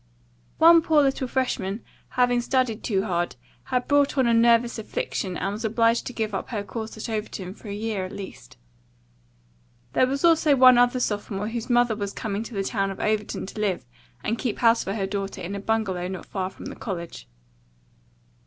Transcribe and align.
One 0.57 0.81
poor 0.81 1.03
little 1.03 1.27
freshman, 1.27 1.83
having 2.09 2.41
studied 2.41 2.83
too 2.83 3.03
hard, 3.03 3.35
had 3.65 3.87
brought 3.87 4.17
on 4.17 4.25
a 4.25 4.33
nervous 4.33 4.79
affection 4.79 5.37
and 5.37 5.53
was 5.53 5.63
obliged 5.63 6.07
to 6.07 6.11
give 6.13 6.33
up 6.33 6.49
her 6.49 6.63
course 6.63 6.97
at 6.97 7.07
Overton 7.07 7.53
for 7.53 7.67
a 7.67 7.75
year 7.75 8.03
at 8.03 8.11
least. 8.11 8.57
There 9.93 10.07
was 10.07 10.25
also 10.25 10.55
one 10.55 10.79
other 10.79 10.99
sophomore 10.99 11.49
whose 11.49 11.69
mother 11.69 11.95
was 11.95 12.13
coming 12.13 12.41
to 12.45 12.55
the 12.55 12.63
town 12.63 12.89
of 12.89 12.99
Overton 12.99 13.45
to 13.45 13.61
live 13.61 13.85
and 14.23 14.39
keep 14.39 14.57
house 14.57 14.83
for 14.83 14.95
her 14.95 15.05
daughter 15.05 15.39
in 15.39 15.53
a 15.53 15.59
bungalow 15.59 16.07
not 16.07 16.25
far 16.25 16.49
from 16.49 16.65
the 16.65 16.75
college. 16.75 17.27